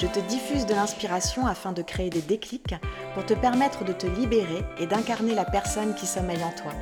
[0.00, 2.74] Je te diffuse de l'inspiration afin de créer des déclics
[3.12, 6.72] pour te permettre de te libérer et d'incarner la personne qui sommeille en toi.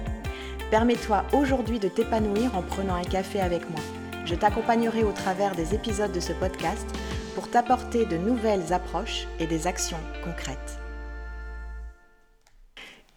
[0.70, 3.80] Permets-toi aujourd'hui de t'épanouir en prenant un café avec moi.
[4.24, 6.86] Je t'accompagnerai au travers des épisodes de ce podcast
[7.34, 10.78] pour t'apporter de nouvelles approches et des actions concrètes.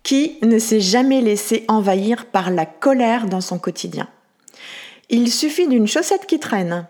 [0.01, 4.07] Qui ne s'est jamais laissé envahir par la colère dans son quotidien?
[5.11, 6.87] Il suffit d'une chaussette qui traîne,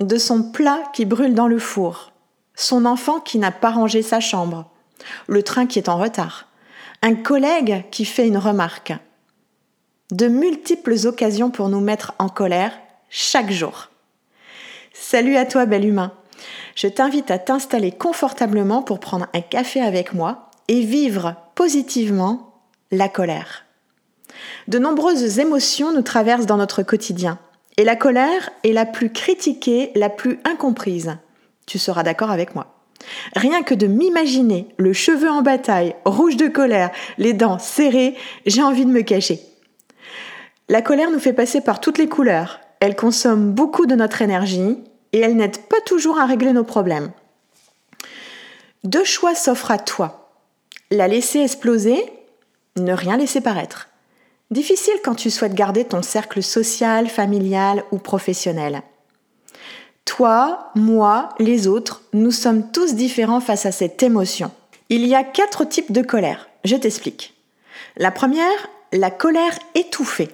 [0.00, 2.13] de son plat qui brûle dans le four,
[2.54, 4.70] son enfant qui n'a pas rangé sa chambre,
[5.26, 6.46] le train qui est en retard,
[7.02, 8.92] un collègue qui fait une remarque.
[10.10, 12.72] De multiples occasions pour nous mettre en colère
[13.10, 13.88] chaque jour.
[14.92, 16.12] Salut à toi, bel humain.
[16.74, 23.08] Je t'invite à t'installer confortablement pour prendre un café avec moi et vivre positivement la
[23.08, 23.64] colère.
[24.68, 27.38] De nombreuses émotions nous traversent dans notre quotidien
[27.76, 31.16] et la colère est la plus critiquée, la plus incomprise.
[31.66, 32.74] Tu seras d'accord avec moi.
[33.36, 38.62] Rien que de m'imaginer le cheveu en bataille, rouge de colère, les dents serrées, j'ai
[38.62, 39.40] envie de me cacher.
[40.68, 42.60] La colère nous fait passer par toutes les couleurs.
[42.80, 44.78] Elle consomme beaucoup de notre énergie
[45.12, 47.10] et elle n'aide pas toujours à régler nos problèmes.
[48.82, 50.30] Deux choix s'offrent à toi.
[50.90, 51.96] La laisser exploser,
[52.76, 53.88] ne rien laisser paraître.
[54.50, 58.82] Difficile quand tu souhaites garder ton cercle social, familial ou professionnel.
[60.04, 64.50] Toi, moi, les autres, nous sommes tous différents face à cette émotion.
[64.88, 66.48] Il y a quatre types de colère.
[66.64, 67.34] Je t'explique.
[67.96, 70.28] La première, la colère étouffée.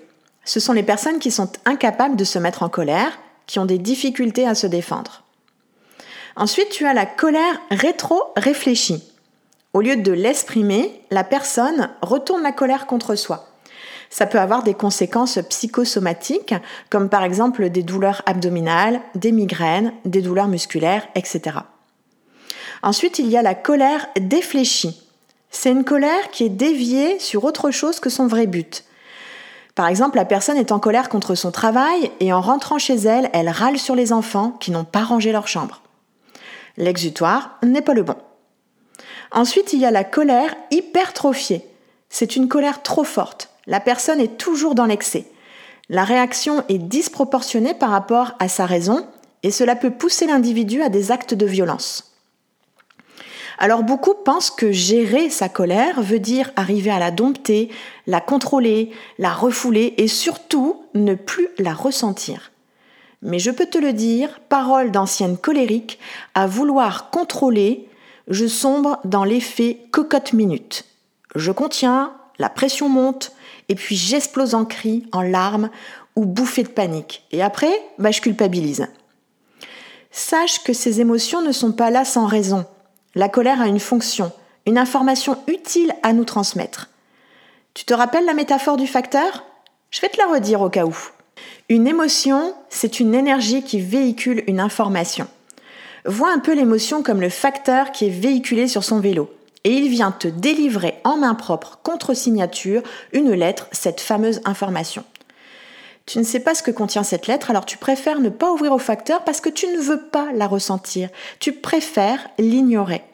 [0.45, 3.79] Ce sont les personnes qui sont incapables de se mettre en colère, qui ont des
[3.79, 5.23] difficultés à se défendre.
[6.37, 9.05] Ensuite, tu as la colère rétro-réfléchie.
[9.73, 13.50] Au lieu de l'exprimer, la personne retourne la colère contre soi
[14.11, 16.55] ça peut avoir des conséquences psychosomatiques,
[16.91, 21.59] comme par exemple des douleurs abdominales, des migraines, des douleurs musculaires, etc.
[22.83, 25.07] Ensuite, il y a la colère défléchie.
[25.51, 28.85] C'est une colère qui est déviée sur autre chose que son vrai but.
[29.75, 33.31] Par exemple, la personne est en colère contre son travail et en rentrant chez elle,
[33.33, 35.83] elle râle sur les enfants qui n'ont pas rangé leur chambre.
[36.77, 38.17] L'exutoire n'est pas le bon.
[39.33, 41.65] Ensuite, il y a la colère hypertrophiée.
[42.09, 43.51] C'est une colère trop forte.
[43.71, 45.27] La personne est toujours dans l'excès.
[45.89, 49.07] La réaction est disproportionnée par rapport à sa raison
[49.45, 52.17] et cela peut pousser l'individu à des actes de violence.
[53.59, 57.71] Alors beaucoup pensent que gérer sa colère veut dire arriver à la dompter,
[58.09, 62.51] la contrôler, la refouler et surtout ne plus la ressentir.
[63.23, 66.01] Mais je peux te le dire, parole d'ancienne colérique,
[66.35, 67.89] à vouloir contrôler,
[68.27, 70.87] je sombre dans l'effet cocotte minute.
[71.37, 73.33] Je contiens, la pression monte,
[73.69, 75.69] et puis j'explose en cris, en larmes
[76.17, 77.25] ou bouffées de panique.
[77.31, 78.89] Et après, bah, je culpabilise.
[80.11, 82.65] Sache que ces émotions ne sont pas là sans raison.
[83.15, 84.33] La colère a une fonction,
[84.67, 86.89] une information utile à nous transmettre.
[87.75, 89.45] Tu te rappelles la métaphore du facteur?
[89.91, 90.97] Je vais te la redire au cas où.
[91.69, 95.29] Une émotion, c'est une énergie qui véhicule une information.
[96.07, 99.31] Vois un peu l'émotion comme le facteur qui est véhiculé sur son vélo
[99.65, 102.83] et il vient te délivrer en main propre, contre signature,
[103.13, 105.05] une lettre, cette fameuse information.
[106.07, 108.73] Tu ne sais pas ce que contient cette lettre, alors tu préfères ne pas ouvrir
[108.73, 111.09] au facteur parce que tu ne veux pas la ressentir.
[111.39, 113.05] Tu préfères l'ignorer.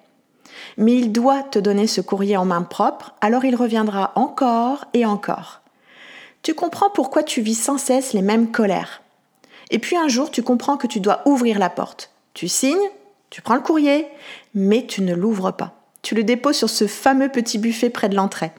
[0.79, 5.05] Mais il doit te donner ce courrier en main propre, alors il reviendra encore et
[5.05, 5.61] encore.
[6.43, 9.03] Tu comprends pourquoi tu vis sans cesse les mêmes colères.
[9.71, 12.11] Et puis un jour, tu comprends que tu dois ouvrir la porte.
[12.35, 12.77] Tu signes,
[13.31, 14.07] tu prends le courrier,
[14.55, 18.15] mais tu ne l'ouvres pas tu le déposes sur ce fameux petit buffet près de
[18.15, 18.53] l'entrée.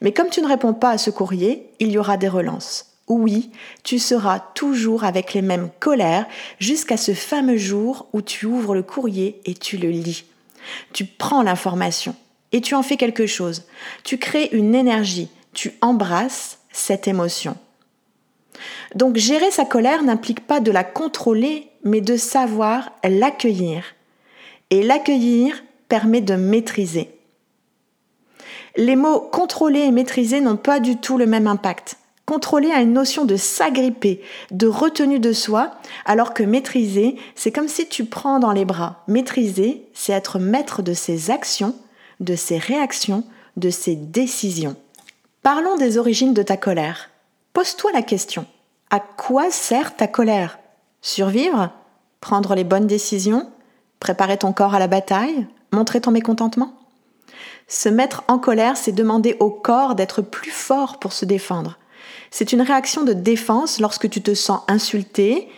[0.00, 2.96] Mais comme tu ne réponds pas à ce courrier, il y aura des relances.
[3.06, 3.52] Oui,
[3.84, 6.26] tu seras toujours avec les mêmes colères
[6.58, 10.24] jusqu'à ce fameux jour où tu ouvres le courrier et tu le lis.
[10.92, 12.16] Tu prends l'information
[12.50, 13.68] et tu en fais quelque chose.
[14.02, 17.56] Tu crées une énergie, tu embrasses cette émotion.
[18.96, 23.84] Donc gérer sa colère n'implique pas de la contrôler, mais de savoir l'accueillir.
[24.70, 27.10] Et l'accueillir, permet de maîtriser.
[28.76, 31.96] Les mots contrôler et maîtriser n'ont pas du tout le même impact.
[32.26, 35.72] Contrôler a une notion de s'agripper, de retenue de soi,
[36.06, 39.04] alors que maîtriser, c'est comme si tu prends dans les bras.
[39.08, 41.74] Maîtriser, c'est être maître de ses actions,
[42.20, 43.24] de ses réactions,
[43.56, 44.76] de ses décisions.
[45.42, 47.10] Parlons des origines de ta colère.
[47.52, 48.46] Pose-toi la question.
[48.90, 50.58] À quoi sert ta colère?
[51.02, 51.70] Survivre?
[52.20, 53.50] Prendre les bonnes décisions?
[54.00, 55.46] Préparer ton corps à la bataille?
[55.74, 56.72] Montrer ton mécontentement?
[57.66, 61.78] Se mettre en colère, c'est demander au corps d'être plus fort pour se défendre.
[62.30, 65.48] C'est une réaction de défense lorsque tu te sens insulté,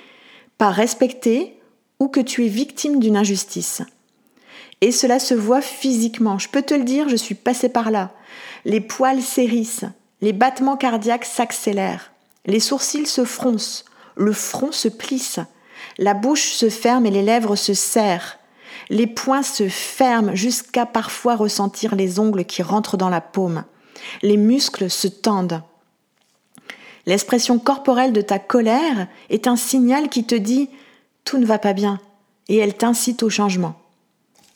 [0.56, 1.60] pas respecté
[2.00, 3.82] ou que tu es victime d'une injustice.
[4.80, 6.38] Et cela se voit physiquement.
[6.38, 8.10] Je peux te le dire, je suis passée par là.
[8.64, 9.84] Les poils s'hérissent,
[10.22, 12.10] les battements cardiaques s'accélèrent,
[12.46, 13.84] les sourcils se froncent,
[14.16, 15.40] le front se plisse,
[15.98, 18.38] la bouche se ferme et les lèvres se serrent.
[18.88, 23.64] Les poings se ferment jusqu'à parfois ressentir les ongles qui rentrent dans la paume.
[24.22, 25.62] Les muscles se tendent.
[27.06, 30.68] L'expression corporelle de ta colère est un signal qui te dit
[31.24, 32.00] tout ne va pas bien
[32.48, 33.74] et elle t'incite au changement.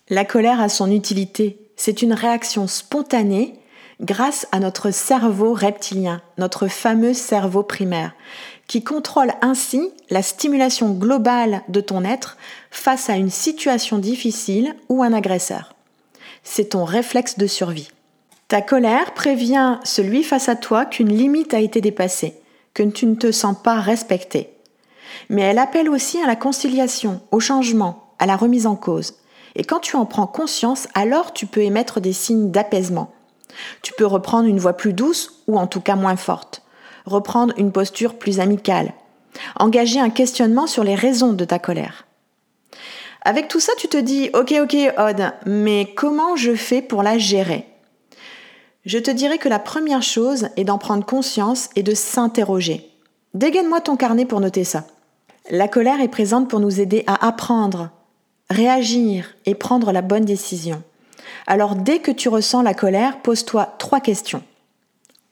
[0.08, 1.58] La colère a son utilité.
[1.76, 3.54] C'est une réaction spontanée
[4.00, 8.12] grâce à notre cerveau reptilien, notre fameux cerveau primaire,
[8.66, 12.36] qui contrôle ainsi la stimulation globale de ton être
[12.70, 15.74] face à une situation difficile ou un agresseur.
[16.42, 17.90] C'est ton réflexe de survie.
[18.48, 22.34] Ta colère prévient celui face à toi qu'une limite a été dépassée,
[22.74, 24.50] que tu ne te sens pas respecté.
[25.28, 29.14] Mais elle appelle aussi à la conciliation, au changement, à la remise en cause.
[29.54, 33.12] Et quand tu en prends conscience, alors tu peux émettre des signes d'apaisement.
[33.82, 36.62] Tu peux reprendre une voix plus douce ou en tout cas moins forte,
[37.04, 38.92] reprendre une posture plus amicale,
[39.58, 42.06] engager un questionnement sur les raisons de ta colère.
[43.22, 47.18] Avec tout ça, tu te dis, ok, ok, Odd, mais comment je fais pour la
[47.18, 47.66] gérer?
[48.86, 52.90] Je te dirais que la première chose est d'en prendre conscience et de s'interroger.
[53.34, 54.86] Dégaine-moi ton carnet pour noter ça.
[55.50, 57.90] La colère est présente pour nous aider à apprendre,
[58.48, 60.82] réagir et prendre la bonne décision.
[61.46, 64.42] Alors dès que tu ressens la colère, pose-toi trois questions.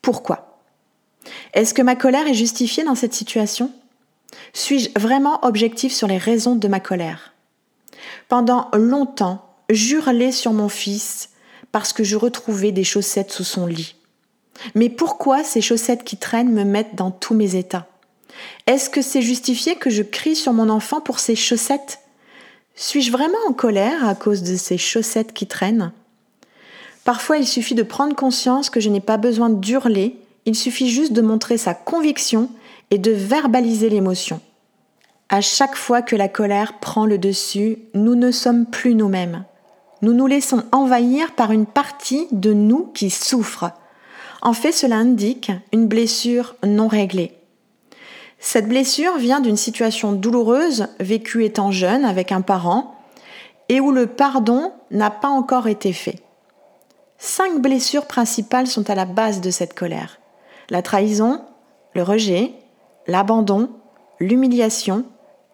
[0.03, 0.61] Pourquoi?
[1.55, 3.71] Est-ce que ma colère est justifiée dans cette situation?
[4.53, 7.33] Suis-je vraiment objectif sur les raisons de ma colère?
[8.29, 11.31] Pendant longtemps, j'hurlais sur mon fils,
[11.73, 13.97] parce que je retrouvais des chaussettes sous son lit.
[14.75, 17.87] Mais pourquoi ces chaussettes qui traînent me mettent dans tous mes états?
[18.67, 22.01] Est-ce que c'est justifié que je crie sur mon enfant pour ces chaussettes?
[22.75, 25.93] Suis-je vraiment en colère à cause de ces chaussettes qui traînent?
[27.05, 31.13] Parfois il suffit de prendre conscience que je n'ai pas besoin d'hurler, il suffit juste
[31.13, 32.51] de montrer sa conviction
[32.91, 34.41] et de verbaliser l'émotion.
[35.29, 39.45] À chaque fois que la colère prend le dessus, nous ne sommes plus nous-mêmes
[40.03, 43.71] nous nous laissons envahir par une partie de nous qui souffre.
[44.43, 47.35] En fait, cela indique une blessure non réglée.
[48.39, 52.95] Cette blessure vient d'une situation douloureuse vécue étant jeune avec un parent
[53.69, 56.23] et où le pardon n'a pas encore été fait.
[57.19, 60.21] Cinq blessures principales sont à la base de cette colère.
[60.71, 61.43] La trahison,
[61.95, 62.53] le rejet,
[63.09, 63.71] l'abandon,
[64.21, 65.05] l'humiliation,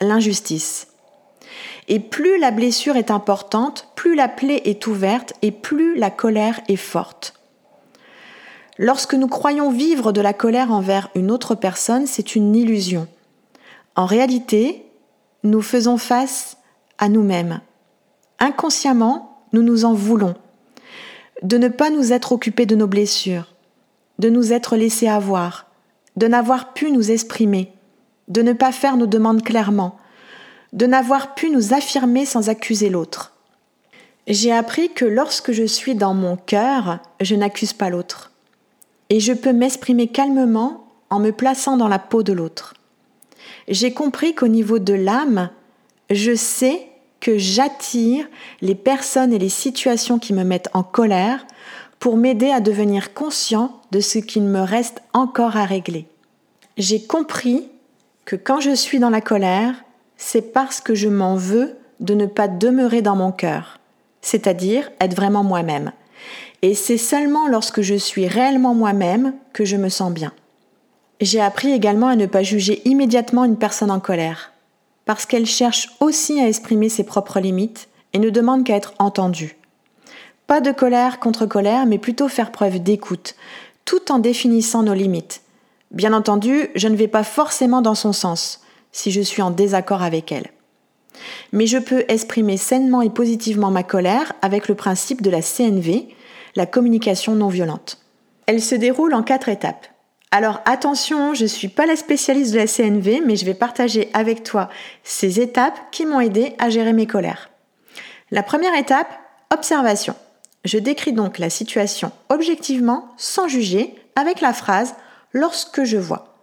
[0.01, 0.89] l'injustice.
[1.89, 6.61] Et plus la blessure est importante, plus la plaie est ouverte et plus la colère
[6.69, 7.35] est forte.
[8.77, 13.07] Lorsque nous croyons vivre de la colère envers une autre personne, c'est une illusion.
[13.97, 14.85] En réalité,
[15.45, 16.57] nous faisons face
[16.99, 17.61] à nous-mêmes.
[18.41, 20.35] Inconsciemment, nous nous en voulons
[21.43, 23.55] de ne pas nous être occupés de nos blessures,
[24.19, 25.67] de nous être laissés avoir,
[26.17, 27.73] de n'avoir pu nous exprimer,
[28.29, 29.99] de ne pas faire nos demandes clairement,
[30.73, 33.33] de n'avoir pu nous affirmer sans accuser l'autre.
[34.27, 38.33] J'ai appris que lorsque je suis dans mon cœur, je n'accuse pas l'autre.
[39.11, 42.75] Et je peux m'exprimer calmement en me plaçant dans la peau de l'autre.
[43.69, 45.51] J'ai compris qu'au niveau de l'âme,
[46.11, 46.89] je sais
[47.21, 48.27] que j'attire
[48.61, 51.47] les personnes et les situations qui me mettent en colère
[52.05, 56.07] pour m'aider à devenir conscient de ce qu'il me reste encore à régler.
[56.77, 57.71] J'ai compris
[58.27, 59.75] que quand je suis dans la colère,
[60.19, 63.81] c'est parce que je m'en veux de ne pas demeurer dans mon cœur,
[64.21, 65.93] c'est-à-dire être vraiment moi-même.
[66.61, 70.35] Et c'est seulement lorsque je suis réellement moi-même que je me sens bien.
[71.23, 74.53] J'ai appris également à ne pas juger immédiatement une personne en colère,
[75.07, 79.57] parce qu'elle cherche aussi à exprimer ses propres limites et ne demande qu'à être entendue.
[80.47, 83.35] Pas de colère contre colère, mais plutôt faire preuve d'écoute,
[83.85, 85.43] tout en définissant nos limites.
[85.91, 88.61] Bien entendu, je ne vais pas forcément dans son sens
[88.93, 90.51] si je suis en désaccord avec elle.
[91.53, 96.09] Mais je peux exprimer sainement et positivement ma colère avec le principe de la CNV,
[96.57, 97.99] la communication non violente.
[98.47, 99.87] Elle se déroule en quatre étapes.
[100.31, 104.11] Alors attention, je ne suis pas la spécialiste de la CNV, mais je vais partager
[104.13, 104.69] avec toi
[105.05, 107.51] ces étapes qui m'ont aidé à gérer mes colères.
[108.31, 109.09] La première étape,
[109.53, 110.17] observation.
[110.65, 114.95] Je décris donc la situation objectivement, sans juger, avec la phrase
[115.33, 116.37] lorsque je vois.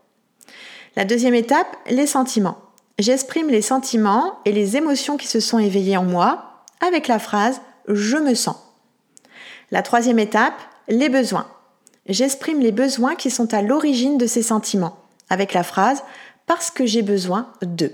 [0.95, 2.57] La deuxième étape, les sentiments.
[2.99, 7.61] J'exprime les sentiments et les émotions qui se sont éveillées en moi avec la phrase
[7.87, 8.57] je me sens.
[9.71, 11.47] La troisième étape, les besoins.
[12.07, 14.97] J'exprime les besoins qui sont à l'origine de ces sentiments
[15.29, 16.03] avec la phrase
[16.45, 17.91] parce que j'ai besoin de.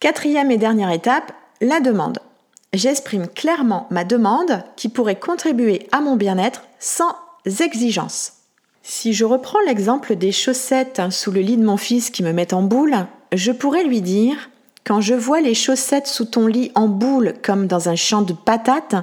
[0.00, 2.18] Quatrième et dernière étape, la demande.
[2.76, 7.16] J'exprime clairement ma demande qui pourrait contribuer à mon bien-être sans
[7.60, 8.34] exigence.
[8.82, 12.52] Si je reprends l'exemple des chaussettes sous le lit de mon fils qui me mettent
[12.52, 14.50] en boule, je pourrais lui dire
[14.84, 18.34] Quand je vois les chaussettes sous ton lit en boule comme dans un champ de
[18.34, 18.96] patates,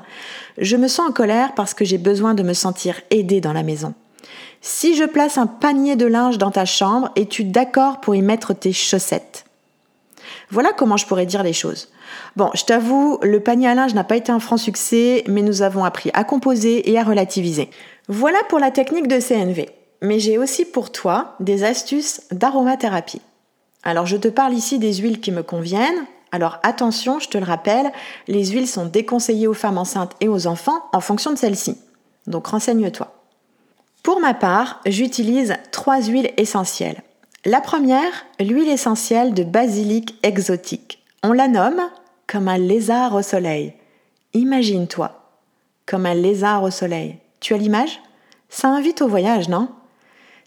[0.59, 3.63] je me sens en colère parce que j'ai besoin de me sentir aidée dans la
[3.63, 3.95] maison.
[4.61, 8.53] Si je place un panier de linge dans ta chambre, es-tu d'accord pour y mettre
[8.53, 9.42] tes chaussettes?
[10.49, 11.89] Voilà comment je pourrais dire les choses.
[12.35, 15.61] Bon, je t'avoue, le panier à linge n'a pas été un franc succès, mais nous
[15.61, 17.69] avons appris à composer et à relativiser.
[18.07, 19.69] Voilà pour la technique de CNV.
[20.01, 23.21] Mais j'ai aussi pour toi des astuces d'aromathérapie.
[23.83, 26.05] Alors je te parle ici des huiles qui me conviennent.
[26.31, 27.91] Alors attention, je te le rappelle,
[28.27, 31.77] les huiles sont déconseillées aux femmes enceintes et aux enfants en fonction de celles-ci.
[32.27, 33.13] Donc renseigne-toi.
[34.01, 37.01] Pour ma part, j'utilise trois huiles essentielles.
[37.45, 41.03] La première, l'huile essentielle de basilic exotique.
[41.23, 41.81] On la nomme
[42.25, 43.73] comme un lézard au soleil.
[44.33, 45.11] Imagine-toi,
[45.85, 47.17] comme un lézard au soleil.
[47.41, 47.99] Tu as l'image?
[48.47, 49.67] Ça invite au voyage, non?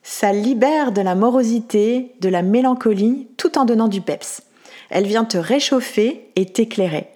[0.03, 4.41] Ça libère de la morosité, de la mélancolie, tout en donnant du peps.
[4.89, 7.09] Elle vient te réchauffer et t'éclairer.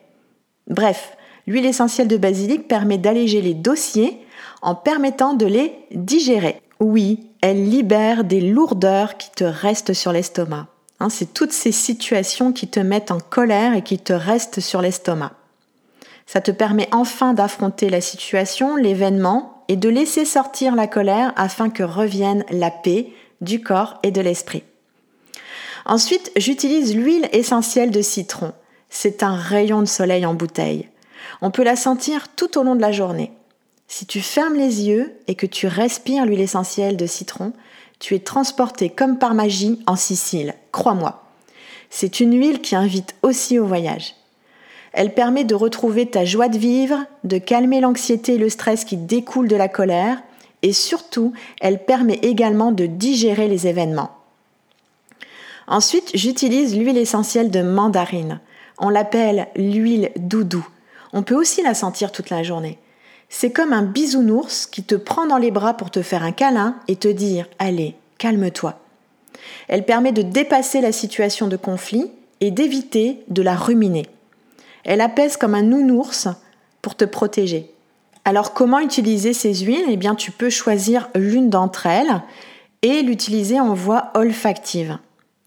[0.66, 4.20] Bref, l'huile essentielle de basilic permet d'alléger les dossiers
[4.60, 6.60] en permettant de les digérer.
[6.80, 10.66] Oui, elle libère des lourdeurs qui te restent sur l'estomac.
[10.98, 14.80] Hein, c'est toutes ces situations qui te mettent en colère et qui te restent sur
[14.80, 15.32] l'estomac.
[16.26, 21.70] Ça te permet enfin d'affronter la situation, l'événement, et de laisser sortir la colère afin
[21.70, 23.08] que revienne la paix
[23.40, 24.64] du corps et de l'esprit.
[25.86, 28.52] Ensuite, j'utilise l'huile essentielle de citron.
[28.88, 30.88] C'est un rayon de soleil en bouteille.
[31.40, 33.30] On peut la sentir tout au long de la journée.
[33.92, 37.52] Si tu fermes les yeux et que tu respires l'huile essentielle de citron,
[37.98, 41.24] tu es transporté comme par magie en Sicile, crois-moi.
[41.90, 44.14] C'est une huile qui invite aussi au voyage.
[44.92, 48.96] Elle permet de retrouver ta joie de vivre, de calmer l'anxiété et le stress qui
[48.96, 50.22] découlent de la colère,
[50.62, 54.12] et surtout, elle permet également de digérer les événements.
[55.66, 58.38] Ensuite, j'utilise l'huile essentielle de mandarine.
[58.78, 60.64] On l'appelle l'huile doudou.
[61.12, 62.78] On peut aussi la sentir toute la journée.
[63.32, 66.74] C'est comme un bisounours qui te prend dans les bras pour te faire un câlin
[66.88, 68.78] et te dire Allez, calme-toi.
[69.68, 72.10] Elle permet de dépasser la situation de conflit
[72.40, 74.06] et d'éviter de la ruminer.
[74.84, 76.26] Elle apaise comme un nounours
[76.82, 77.72] pour te protéger.
[78.24, 79.86] Alors comment utiliser ces huiles?
[79.88, 82.22] Eh bien tu peux choisir l'une d'entre elles
[82.82, 84.98] et l'utiliser en voie olfactive.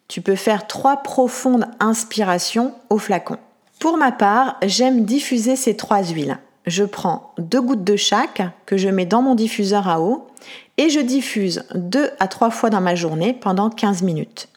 [0.08, 3.38] Tu peux faire trois profondes inspirations au flacon.
[3.80, 8.77] Pour ma part, j'aime diffuser ces trois huiles je prends deux gouttes de chaque que
[8.77, 10.27] je mets dans mon diffuseur à eau
[10.77, 14.48] et je diffuse deux à trois fois dans ma journée pendant 15 minutes.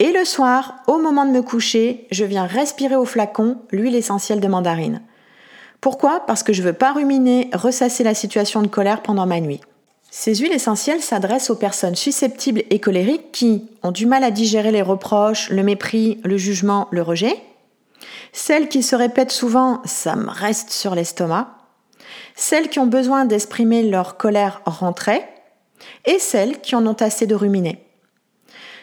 [0.00, 4.40] Et le soir, au moment de me coucher, je viens respirer au flacon l'huile essentielle
[4.40, 5.02] de mandarine.
[5.80, 6.20] Pourquoi?
[6.26, 9.60] Parce que je veux pas ruminer, ressasser la situation de colère pendant ma nuit.
[10.10, 14.72] Ces huiles essentielles s'adressent aux personnes susceptibles et colériques qui ont du mal à digérer
[14.72, 17.36] les reproches, le mépris, le jugement, le rejet,
[18.32, 21.42] celles qui se répètent souvent⁇ ça me reste sur l'estomac⁇
[22.34, 25.22] celles qui ont besoin d'exprimer leur colère rentrée,
[26.06, 27.84] et celles qui en ont assez de ruminer.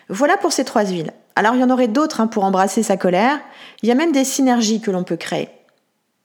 [0.09, 1.13] Voilà pour ces trois huiles.
[1.35, 3.39] Alors il y en aurait d'autres hein, pour embrasser sa colère,
[3.81, 5.49] il y a même des synergies que l'on peut créer.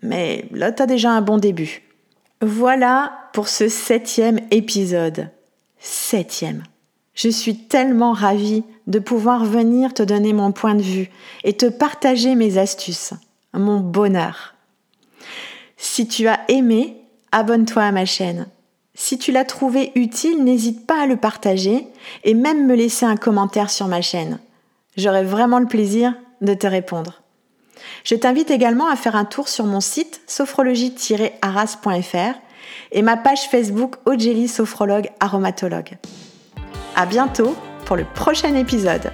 [0.03, 1.83] Mais là, tu as déjà un bon début.
[2.41, 5.31] Voilà pour ce septième épisode.
[5.79, 6.63] Septième.
[7.15, 11.11] Je suis tellement ravie de pouvoir venir te donner mon point de vue
[11.45, 13.13] et te partager mes astuces,
[13.53, 14.55] mon bonheur.
[15.77, 16.97] Si tu as aimé,
[17.33, 18.47] abonne-toi à ma chaîne.
[18.95, 21.87] Si tu l'as trouvé utile, n'hésite pas à le partager
[22.25, 24.39] et même me laisser un commentaire sur ma chaîne.
[24.97, 27.23] J'aurai vraiment le plaisir de te répondre.
[28.05, 32.39] Je t'invite également à faire un tour sur mon site sophrologie-arras.fr
[32.93, 35.97] et ma page Facebook Ogeli Sophrologue Aromatologue.
[36.97, 39.13] À bientôt pour le prochain épisode.